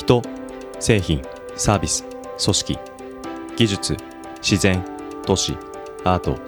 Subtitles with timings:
[0.00, 0.22] 人
[0.78, 1.22] 製品
[1.56, 2.06] サービス
[2.42, 2.78] 組織
[3.56, 3.96] 技術
[4.40, 4.82] 自然
[5.26, 5.56] 都市
[6.04, 6.38] アート。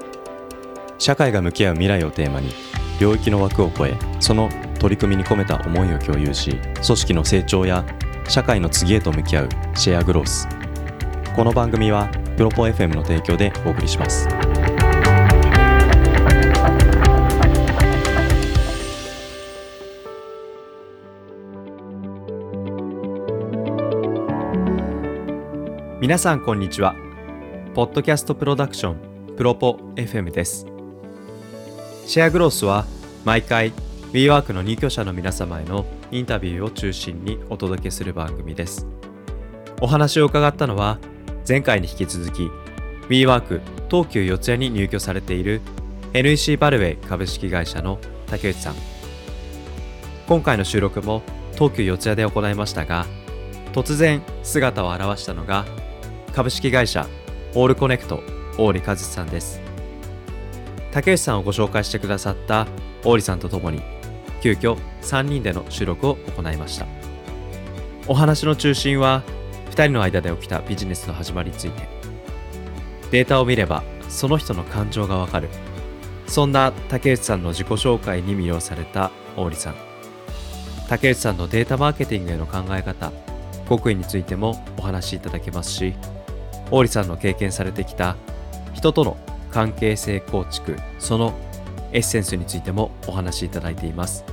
[0.98, 2.48] 社会が向き合う未来をテーマに
[2.98, 7.84] 領域の枠を超えその取り組みに込めた思いを共有し組織の成長や
[8.26, 10.48] 社会の次へと向き合うシェアグロース。
[11.36, 14.28] この番組はプロポ FM の提供でお送りします。
[26.12, 26.94] 皆さんこんにちは。
[27.72, 30.66] ポッドキャストプロダクションプロポ FM です。
[32.06, 32.84] シェアグロースは
[33.24, 33.72] 毎回
[34.12, 38.86] WeWork の入居者の皆様へのインタビューを中心にお届けする番組です。
[39.80, 40.98] お話を伺ったのは
[41.48, 42.50] 前回に引き続き
[43.08, 45.62] WeWork 東急四谷に入居されている
[46.12, 48.74] NEC バルウェイ株式会社の竹内さん。
[50.28, 51.22] 今回の収録も
[51.54, 53.06] 東急四谷で行いましたが
[53.72, 55.64] 突然姿を現したのが
[56.32, 57.06] 株式会社
[57.54, 58.22] オールコネクト
[58.56, 59.60] 大利和志さんです。
[60.90, 62.66] 竹内さんをご紹介してくださった
[63.04, 63.82] 大利さんと共に
[64.40, 66.86] 急遽3人での収録を行いました。
[68.08, 69.22] お話の中心は
[69.72, 71.86] 2人の間で起きたビジネスの始まりについて。
[73.10, 75.50] データを見ればその人の感情がわかる。
[76.26, 79.74] そんな竹内さんの自己紹介に魅了された大利さん。
[80.88, 83.12] 竹内さんのデータマーケティングへの考え方
[83.66, 85.94] 極意についてもお話しいただけますし
[86.72, 88.16] 大利さんの経験されてきた
[88.72, 89.16] 人との
[89.52, 91.34] 関係性構築その
[91.92, 94.24] エッセンスについてもお話しいただいています。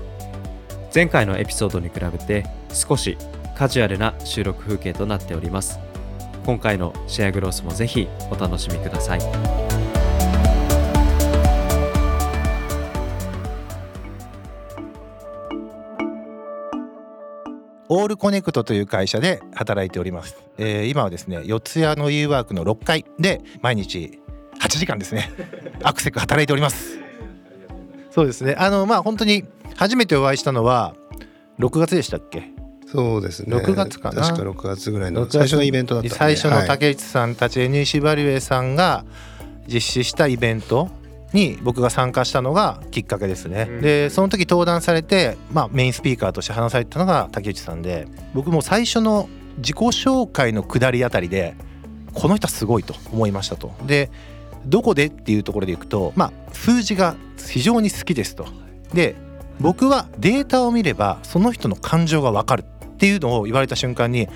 [0.96, 3.18] 前回のエピソードに比べて少し
[3.56, 5.80] カジュアルな収録風景となっております。
[6.46, 9.69] 今回のシェアグロースもぜひお楽しみください。
[17.90, 24.20] オールコネクトという会社で働いております、えー今はですね四谷の U ワークの6階で毎日
[24.60, 25.32] 8時間ですね
[25.84, 27.00] アクセク働いております。
[28.12, 28.56] そうですね。
[28.58, 30.96] あのまあ本当に初めてお会いしたのは
[31.60, 32.52] 6月でしたっけ？
[32.92, 33.56] そうですね。
[33.56, 34.22] 6月かな？
[34.24, 35.32] 確か6月ぐらいの6月。
[35.38, 36.16] 最初のイベントだったんで。
[36.16, 36.68] 最初のはい。
[36.68, 39.06] 竹内さんたち NEC バリュエさんが
[39.68, 40.90] 実施したイベント
[41.34, 43.82] に僕が参加したのがきっかけですね、うん。
[43.82, 51.56] でその時登壇されて、まあ、メインスピーカーとして話されてたのが竹内さんで僕も最初の自己紹介の下りあたりで
[52.14, 53.72] この人はすごいと思いましたと。
[53.86, 54.10] で
[54.66, 58.48] どこでっていうところでいくとまあ数字が非常に好きですと。
[58.94, 59.16] で
[59.60, 64.28] 僕はデータを見ればその人の感情がわかるっていうのを言われた瞬間に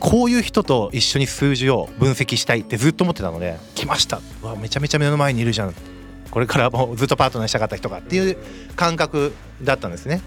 [0.00, 4.20] こういう人と一緒に数字を分析したいってずっと思ってたので来ました。
[4.42, 5.74] うわめちゃめちゃ目の前にいるじゃん
[6.34, 8.36] これからもずっとパートナーしたかった人がっていう
[8.74, 10.20] 感覚だったんですね。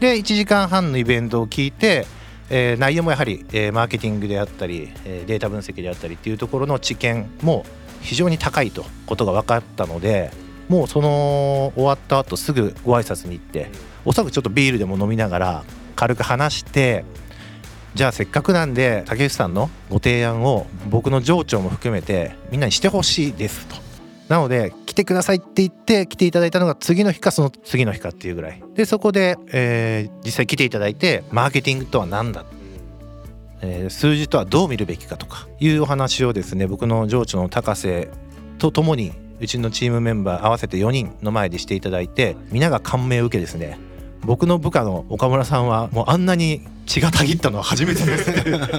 [0.00, 2.06] で1時間半のイベントを聞いて、
[2.48, 7.66] えー内容もやはり、えーマーケティングであったり、えーデータ分析であったりっていうところの知見も
[8.00, 10.30] 非常に高いとことが分かったので
[10.68, 13.70] もうその終わった後すぐご挨拶に行って
[14.06, 17.04] おそらくちょっとビールでも飲みながら軽く話して
[17.94, 23.76] じゃあせっかくなんで竹内さんのご提案を僕の上長も含めてみんなにしてほしいですと。
[24.28, 28.62] なのでてくださいって言って来ていただいたのが次の日かその次の日かっていうぐらい。
[28.74, 32.44] でそこで、えー実際来ていただいてマーケティングとは何だ、
[33.62, 38.10] えー数字とはどう見るべきかとかいうお話をですね僕の情緒の高瀬
[38.58, 43.78] とともにうちのチームメンバー合わせて4人の前でしていただいて皆が感銘を受けですね。
[44.22, 48.32] 僕の部下の岡村さんはもうあんなに血がたぎったのは初めてです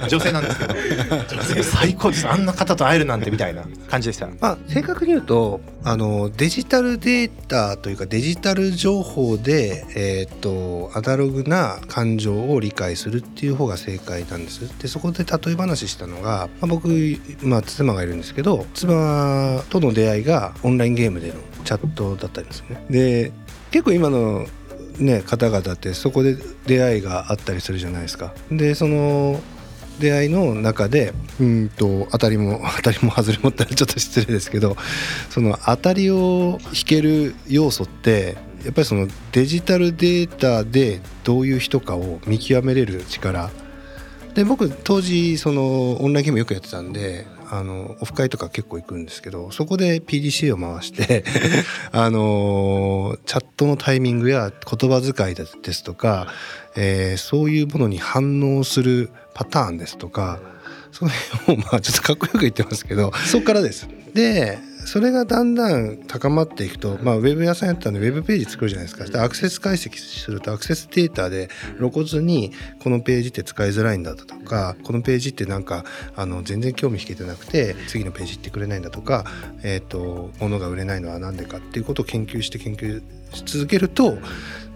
[0.10, 14.80] 女性なんですけど女性最高ですあんな方と会えるなんてみたいな感じでしたまあ正確に言うとあのデジタルデータというかデジタル情報でえっ、とアナログな感情を理解するっていう方が正解なんです。
[14.80, 16.90] でそこで例え話したのが、まあ、僕
[17.44, 22.86] まあ妻がいるんですけど妻との出会いがオンラインゲームでのチャットだったんですよね。
[22.90, 23.32] で
[23.72, 24.48] 結構今の
[25.00, 28.34] ね方々ってそこで出会いがあったりするじゃないですか。
[28.52, 29.42] でその
[30.00, 34.78] 出会いの中でうんと当たりも 当たりも外れもったらちょっと失礼ですけど
[35.30, 43.52] その当たりを引ける要素ってやっぱりそのデジタルデータでどういう人かを見極めれる力
[44.36, 51.24] で僕当時そのオンラインゲームよくやってたんであのオフ会とか結構行くんですけどそこで PDCA を回して
[51.92, 56.28] あのチャットのタイミングや言葉遣いですとか、
[56.76, 60.40] えーそういうものに反応するパターンですとか
[60.92, 63.88] その辺をまあちょっとかっこよく言ってますけどそこからです。
[64.14, 75.84] でそれがだんだん高まっていくと、まあ、ウェブ屋さんやったんでウェブページ作るじゃないですかでアクセス解析するとアクセスデータで露骨にこのページって使いづらいんだとかこのページってなんか
[76.16, 79.26] あの全然興味引けてなくて次のページ行ってくれないんだとか、
[79.64, 83.02] えーと、物が売れないのは何でかっていうことを研究して研究
[83.34, 84.18] し続けると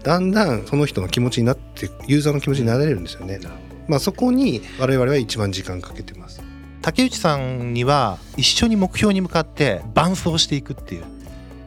[0.02, 3.40] だんだんその人の気持ちになってユーザーの気持ちになれるんですよね。
[3.88, 6.42] まあ、そこに我々は一番時間かけてます。
[6.84, 11.04] 竹内さんには一緒に目標に向かって伴走していくっていう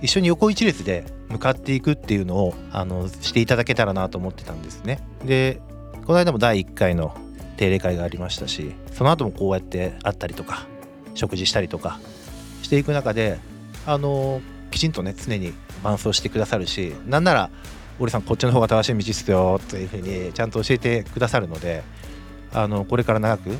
[0.03, 4.99] 一緒に横一列で向かっていくっていうのをあのしていただけたらなと思ってたんですね。
[5.25, 5.59] で
[6.05, 7.17] この間も第1回の
[7.57, 10.67] 定例会がありましたしその後もこうやって会ったりとか
[11.15, 11.99] 食事したりとか
[12.61, 13.39] していく中で
[13.87, 14.39] あの
[14.69, 17.49] きちんとね常に伴走してくださるしなんなら
[17.99, 21.81] 「俺さんこっちの方が正しい道っすよ」というふうにちゃんと教えてくださるので
[22.53, 23.57] あのこれから長く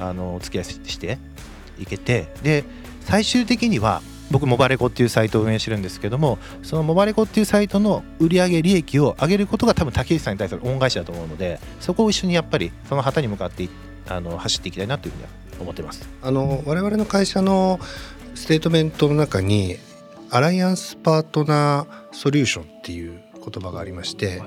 [0.00, 1.18] あのお付き合いして
[1.78, 2.64] いけてで
[3.02, 13.68] 最終的には僕モバレコっていうサイトを運営してるんですけどもそのモバレコっていうサイトの売上利益を上げることが多分竹内さんに対する恩返しだと思うのでそこを一緒にやっぱりその旗に向かって
[14.08, 15.28] あの走っていきたいなというふうには
[15.60, 16.08] 思ってます。
[16.22, 17.80] あの我々の会社の
[18.34, 19.76] ステートメントの中に
[20.30, 24.40] アライアンスパートナーソリューションっていう言葉がありまして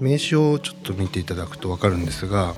[0.00, 2.54] 名刺をちょっと見ていただくと分かるんですが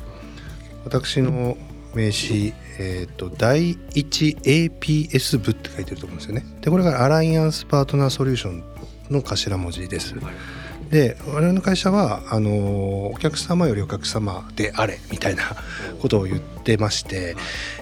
[0.85, 1.57] 私の
[1.97, 6.45] 名刺、えーと、第 1APS 部って書いてると思うんですよね。
[6.61, 8.63] でこれが Alliance Partner Solution
[9.11, 10.15] の頭文字です。
[10.91, 15.43] で我々の会社はあのお客様よりお客様であれみたいな
[16.01, 17.35] ことを言ってまして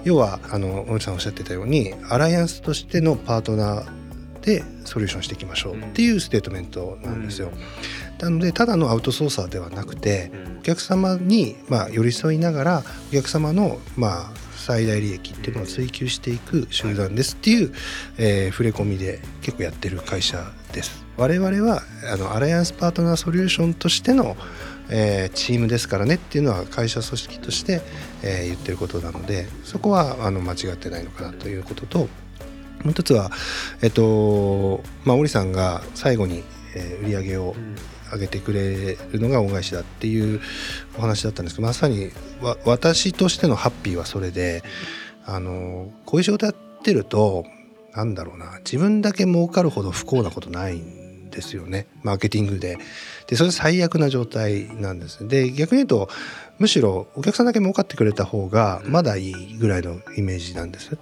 [0.05, 4.04] 要はあの小野さんおっしゃってたようにアライアンスとしてのパートナー
[4.45, 7.51] でソリューションしていきましょうっていうステートメントなんですよ。
[8.21, 10.31] なのでただのアウトソーサーではなくて
[10.61, 17.73] お客様にまあ寄り添いながらお客様のまあ最大利益っていうのを追求していく集団ですっていう、
[18.19, 21.05] えー、触れ込みで結構やってる会社です。
[21.17, 21.83] 我々は
[22.13, 24.37] あのアライアンスパートナーソリューションとしての、
[24.91, 27.81] えー、チームですからねっていうのは会社組織として、
[28.23, 32.09] えー、言ってることなのでそこはあの間違ってないのかなということと
[32.85, 33.31] もう一つは
[33.83, 36.45] えっとまあ織さんが最後に、
[36.77, 37.55] えー、売り上げを
[38.13, 40.41] 上げてくれるのが恩返しだっていう
[40.97, 42.11] お話だったんですけどまさに
[42.65, 44.63] 私としてのハッピーはそれで
[45.27, 47.45] あのこういう仕事やってると
[47.95, 52.79] なんだろうな自分だけ儲かるほど不幸なことないんですよねマーケティングで。
[53.27, 55.27] でそれ最悪な状態なんです。
[55.27, 56.09] で逆に言うと
[56.59, 60.99] むしろお客さんだけ儲かってくれた方がまだいいぐらいのイメージなんです。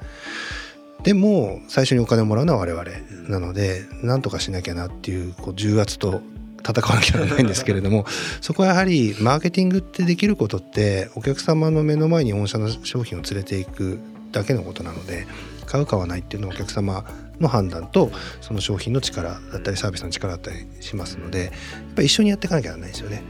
[1.03, 2.85] でも最初にお金をもらうのは我々
[3.29, 6.23] なので何とかしなきゃなっていうこう重圧と
[6.63, 8.05] 戦わなきゃならないんですけれども
[8.41, 13.99] そこはやはりマーケティングってできることってお客様の目の前に御社の商品を連れていく
[14.31, 15.27] だけのことなので
[15.67, 17.05] 買う買わないっていうのはお客様
[17.41, 18.11] の判断と
[18.41, 21.53] その商品の力だったりサービスの力だったりしますのでやっ
[21.97, 23.23] ぱり一緒にやっていかなきゃならないですよね。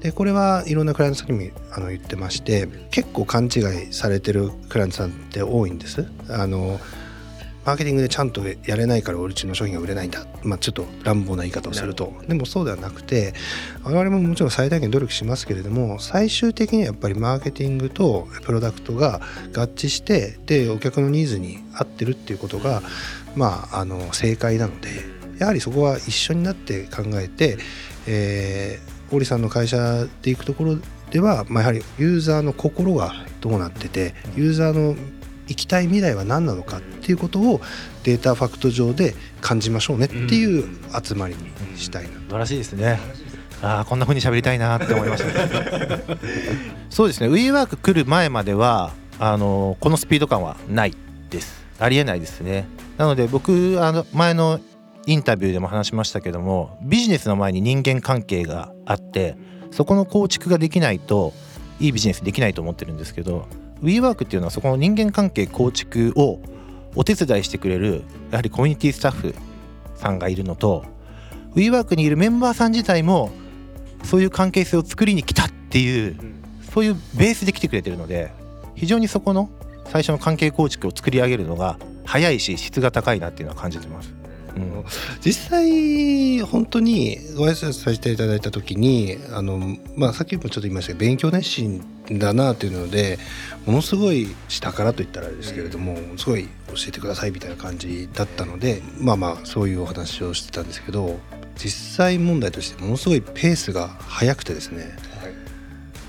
[0.00, 6.06] でこれはいろんなクライアントさんにもあの言ってまして結構勘違いされてるクライアントさんって多いんです。
[6.28, 6.80] あの
[7.64, 12.14] マーケティングでちゃんとやれないからうちの商品が売れないんだ、まあ、ちょっと乱暴な言い方をすると。
[12.26, 13.34] でもそうではなくて
[13.84, 19.20] 我々ももちろん最大限努力しますけれども最終的にはやっぱりマーケティングとプロダクトが
[19.54, 22.82] 合致してでお客のニーズに合ってるっていうことが
[23.36, 24.88] まああの正解なので
[25.38, 27.58] やはりそこは一緒になって考えて、
[28.06, 30.76] えー、堀さんの会社で行くところ
[31.10, 34.96] では、まあ、やはりユーザーの心がどうなっててユーザーの
[35.48, 37.60] 行きたい未来は何なのかっていうことを
[38.04, 40.68] データファクト上で感じましょうねっていう
[41.02, 43.00] 集まりにしたいな、うん、素晴らしいですね。
[43.62, 45.98] ああこんな風に喋りたいなって思いました、
[46.88, 47.28] そうですね。
[47.28, 50.96] WeWork 来る前まではあのこのスピード感はない
[51.28, 51.60] です。
[51.78, 52.66] ありえないですね。
[52.96, 54.60] なので僕あの前の
[55.06, 59.36] インタビューでも話しましたけどもビジネスの前に人間関係があって
[59.70, 61.32] そこの構築ができないと
[61.78, 63.46] いいビジネスできないと思ってるんですけど
[63.82, 66.40] WeWork っていうのはそこの人間関係構築を
[66.94, 69.34] お手伝いしてくれるやはりコミュニティスタッフ
[69.94, 70.84] さんがいるのと
[71.54, 73.30] WeWork にいるメンバーさん自体も
[74.04, 76.16] そういう関係性を作りに来たっていう
[76.72, 78.32] そういうベースで来てくれてるので
[78.74, 79.50] 非常にそこの
[79.86, 84.14] 最初の関係構築を作り上げるのが早いし質が高いなっていうのは感じてます。
[84.56, 84.84] うん、
[85.20, 93.18] 実際本当にご挨拶させていただいた時にあの、まあ、さっきもちょっと言いましたけど勉強熱心だなというので
[93.66, 101.18] ものすごい下からと言ったらですけれどもすごい教えてくださいみたいな感じだったのでまあまあそういうお話をしてたんですけど
[101.62, 104.96] 実際問題としてものすごいペースが速くてですね、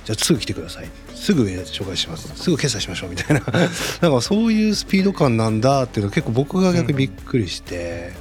[0.05, 0.87] じゃあすぐ来てください。
[1.13, 2.33] すぐ紹介します。
[2.41, 3.45] すぐ決済しましょうみたいな。
[4.01, 8.13] なんかそういうスピード感なんだっていうのは結構僕が逆にびっくりして、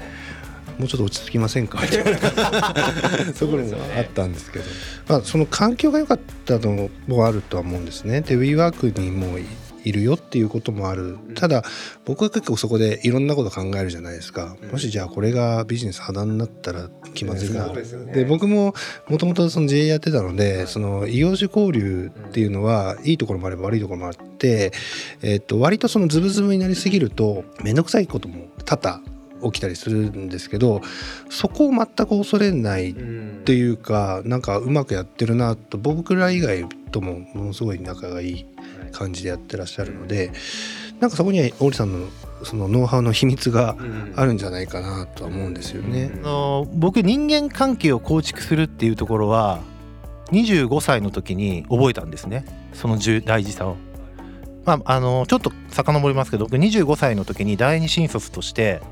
[0.80, 1.80] もうちょっと落ち着きませんか？
[1.82, 2.18] みたいな
[3.34, 4.64] ところもあったんですけど。
[5.08, 8.22] まあ、その環境が良かったのもあるとは思うんですね。
[8.22, 9.40] で WeWork にもう
[9.82, 11.18] いるよっていうこともある。
[11.34, 11.62] ただ
[12.04, 17.66] 僕は結構そこでいろんなこと考えるじゃないですか、もしじゃあこれがビジネス破談になったら気まずいな。
[17.66, 18.12] そうでね。
[18.12, 18.74] で僕も
[19.08, 24.72] もともとその JA やってたのでその異業種交流っていうのはいいところもあれば悪いところもあって、
[25.22, 29.02] えっと割とそのズブズブになりすぎると面倒くさいことも多々
[29.42, 30.80] 起きたりするんですけど
[31.28, 32.94] そこを全く恐れないっ
[33.44, 38.46] ていうかなんかうまくやってるなと僕ら以外ともものすごい仲がいい
[38.92, 40.32] 感じでやってらっしゃるので
[41.00, 42.08] なんかそこには大利さんの
[42.42, 43.76] そのノウハウの秘密が
[44.16, 46.10] あるんじゃないかなとは思うんですよね。
[46.22, 49.60] あの僕人間関係を構築するっていうところは
[50.32, 53.76] 25歳の時に覚えたんですねその重大事さを。
[54.64, 58.82] まあ、あのちょっと遡りますけど僕25歳の時に第二新卒として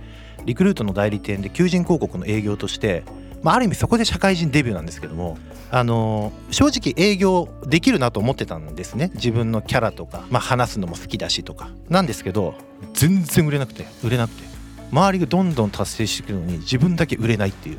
[0.49, 3.05] リクルートの代理店で求人広告の営業として、
[3.43, 5.37] まあ、ある意味そこで社会人デビューなんですけども
[5.71, 9.11] あの正直営業できるなと思ってたんですね。
[9.15, 11.69] 自分のキャラとか、まあ、話すのも好きだしとか。
[11.91, 12.55] なんですけど
[12.95, 14.49] 全然売れなくて売れなくて。
[14.91, 17.79] 周りがどんどん達成してくるのに自分だけ売れないっていう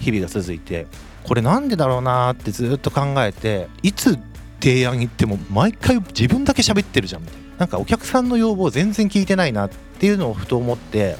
[0.00, 0.86] 日々が続いて
[1.24, 4.18] これなんでだろうなってずっと考えていつ
[4.58, 7.50] 提案行っても毎回自分だけ喋ってるじゃんみたいな。
[7.58, 11.16] なんかお客さんの要望全然聞いてないなっていうのをふと思って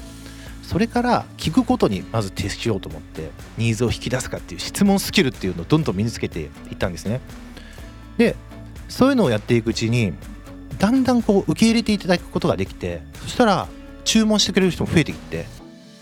[0.70, 7.20] それから聞くことにまず徹しようと思ってニーズを引き出すかっていう質問スキルっていうのをどんどん身につけていったんですね。
[8.18, 8.36] で
[8.88, 10.12] そういうのをやっていくうちに
[10.78, 13.66] だんだんこう受け入れていただくことができてそしたら
[14.04, 15.46] 注文してくれる人も増えてきて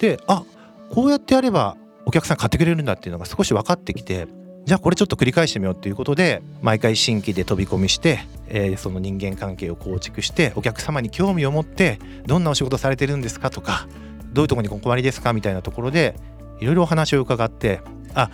[0.00, 0.44] であ
[0.90, 4.28] こうやってやればお客さん買ってくれるんだっていうのが少し分かってきて
[4.66, 13.88] じゃあこれちょっと繰り返してみようっていうことで毎回新規で飛び込みして、えーその人間関係を構築してお客様に興味を持ってどんなお仕事されてるんですかとか
[14.32, 16.14] どういうところにお困りですかみたいなところで
[16.60, 17.80] いろいろお話を伺って
[18.14, 18.30] あ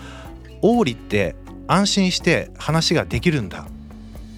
[0.62, 1.36] 王利って
[1.66, 3.66] 安心して話ができるんだ。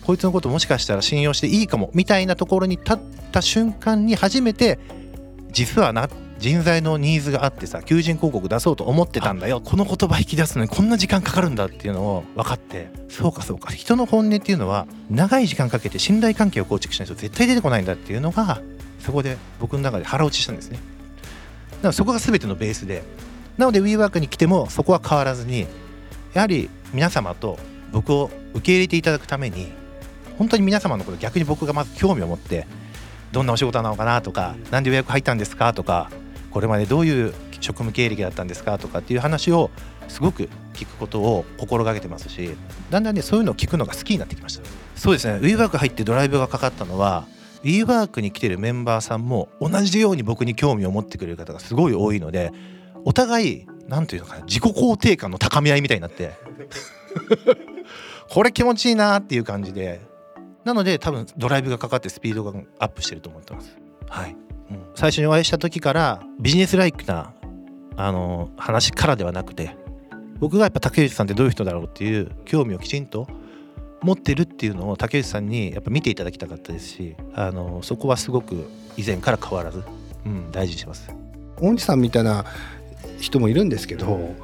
[0.04, 2.98] こいつのこともしかしたら信用していいかもみたいなところに立っ
[3.32, 4.78] た瞬間に初めて
[5.50, 6.08] 実はな
[6.38, 9.60] 人材のニーズがあってさ求人広告出そうと思ってたんだよ。
[9.60, 13.72] この言葉引き出すのにこんな時間かかるんだっていうのを分かってそうかそうか。
[13.72, 18.60] 人の本音っていうのは長い時間かけて信頼関係を構築しないと絶対出てこないんだっていうのが
[19.00, 20.78] そこで僕の中で腹落ちしたんですね。
[21.86, 23.02] からそこが全てのベースで。
[23.56, 25.66] なので WeWork に来てもそこは変わらずに
[26.34, 27.58] やはり皆様と
[27.90, 29.72] 僕を受け入れていただくために
[30.36, 32.66] 本当に皆様のこと逆に僕がまず興味を持って
[33.32, 36.10] どんなお仕事なのかなとか何で予約入ったんですかとか
[36.50, 39.70] これまでどういう職務経歴だったんですかとかっていう話を
[40.08, 42.50] すごく聞くことを心がけてますし
[42.90, 44.62] だんだんねそういうのを聞くのが好きになってきました。
[44.94, 45.38] そうですね。
[45.38, 47.26] WeWork 入ってドライブがかかったのは
[47.62, 52.52] WeWork に来てるメンバーさんも同じように僕に興味を持ってくれる方がすごい多いので
[53.04, 56.32] お互いなんていうのかな自己肯定感の高め合いみたいになって
[58.28, 60.00] これ気持ちいいなっていう感じで
[60.64, 63.78] なので多分ドライブがかかってスピードがアップしてると思ってます。
[64.08, 64.36] はい、
[64.70, 64.82] うん。
[64.96, 67.32] 最初にお会いした時からビジネスライクな
[67.96, 69.76] あの話からではなくて
[70.40, 73.28] 僕がやっぱ竹内さんってどういう人だろうっていう興味をきちんと
[74.02, 79.82] 持ってるっていうのを竹内さんにやっぱ見ていただきたかったですしあのそこはすごく以前から変わらず、
[80.24, 81.10] うん、大事にします。
[81.58, 82.44] 大西さんみたいな
[83.18, 84.34] 人もいるんですけど、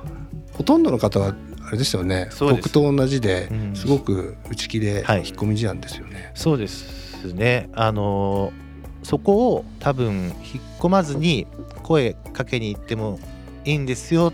[0.54, 1.34] ほとんどの方は
[1.66, 3.76] あれですよね僕と同じでうん。
[3.76, 5.18] すごく内気ではい。
[5.18, 6.32] 引っ込み思案ですよね。
[6.34, 7.68] そうですね。
[7.72, 8.52] あの
[9.02, 11.46] そこを多分引っ込まずに
[11.82, 13.18] 声かけに行っても
[13.64, 14.32] いいんですよ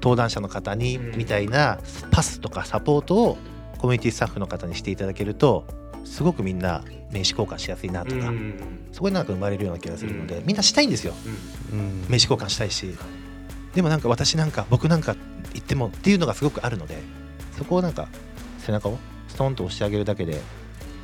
[0.00, 1.18] 登壇者の方にうん。
[1.18, 1.78] みたいな
[2.10, 3.38] パスとかサポートを
[3.78, 5.64] コミュニティスタッフの方にしていただけると
[6.04, 8.32] すごくみんな名刺交換しやすいなとか、
[8.92, 11.14] そこになんか生まれるような気がするので、みんなしたいんですよ。
[11.72, 12.00] うん。
[12.08, 12.96] 名刺交換したいし。
[13.74, 15.14] でもなんか私なんか僕なんか
[15.52, 16.96] 言ってもっていうのがすごくあるので
[17.58, 18.08] そこをなんか
[18.58, 20.40] 背中をストンと押してあげるだけで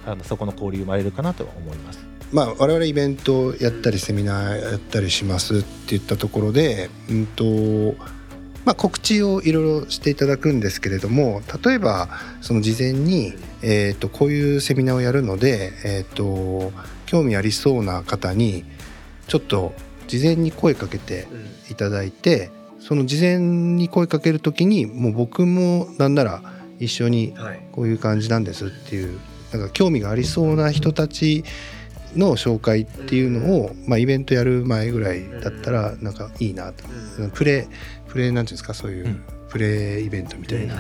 [0.06, 2.00] あのそこの交流生まれるかなとは思います。
[2.32, 7.44] まあ、我々イベントやったりセミナーやったりしますって言ったところで、うんと
[8.64, 12.08] まあ、告知をいろいろしていただくんですけれども例えば
[12.40, 16.72] その事前に、えー、とこういうセミナーをやるので、えー、と
[17.06, 18.64] 興味ありそうな方に
[19.26, 19.74] ちょっと
[20.06, 21.26] 事前に声かけて
[21.70, 26.42] いただいてその事前に声かける時にもう僕もなんなら
[26.78, 27.34] 一緒に
[27.72, 29.20] こういう感じなんですっていう
[29.52, 31.44] なんか興味がありそうな人たち
[32.16, 36.84] の紹介っていうのを、まあ、イベントやる前ぐらいだったらなんかいいなと、
[37.34, 37.68] プレ
[38.08, 39.24] プレなんていうんですかそういううん。
[39.52, 40.76] プレイベントみたいな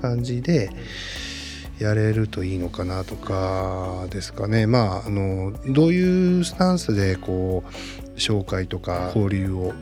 [0.00, 0.70] 感じで
[1.80, 4.68] やれるといいのかなとかですかね。
[4.68, 9.72] まああのどういうスタンスでこう紹介とか交流を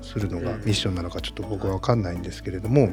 [0.00, 2.88] するのがミッションなのかちょっと僕は分かんないんですけれども。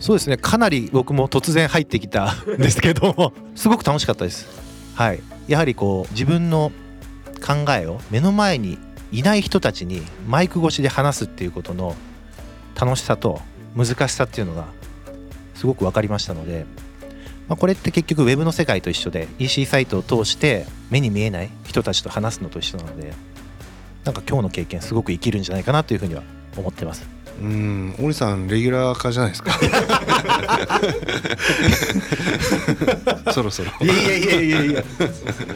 [0.00, 0.38] そうですね。
[0.38, 3.34] かなり僕も突然入ってきたんですけども。
[3.54, 4.63] すごく楽しかったです
[4.94, 5.22] はい。
[5.48, 6.72] やはりこう自分の
[7.44, 8.78] 考えを目の前に
[9.12, 11.94] いない人たちにマイク越しで話すっていうことの
[12.74, 13.40] 楽しさと
[13.76, 14.66] 難しさっていうのが
[15.54, 16.64] すごく分かりましたので、
[17.48, 23.12] まあ、これって結局ウェブの世界と一緒で EC サイトを通して目に見えない人たちと話すのと一緒なので
[24.04, 26.22] なんか今日の経験すごく生きるんじゃないかなというふうには
[26.56, 27.23] 思ってます。
[27.40, 27.94] うん。
[27.98, 29.52] 森さんレギュラー化じゃないですか。
[33.32, 33.70] そろそろ。
[33.80, 34.84] いやいやいやいやいや。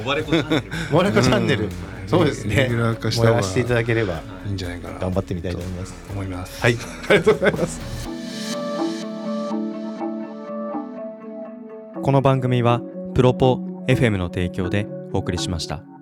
[0.01, 0.71] おばれこチャンネル。
[0.91, 1.71] モレコチャンネル、うん。
[2.07, 2.57] そうですね。
[2.57, 4.99] レギュラー化した方がしていただければいいんじゃないかな。
[4.99, 5.95] 頑張ってみたいと思います。
[6.11, 6.63] 思います。
[6.63, 6.79] はい。
[7.09, 7.81] ありがとうございます。
[12.03, 12.81] この番組は
[13.15, 13.57] プロポ
[13.87, 15.98] FM の提供でお送りしました。